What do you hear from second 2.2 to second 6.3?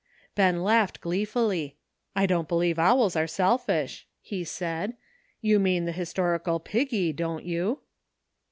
don't believe owls are selfish," he said; "you mean the his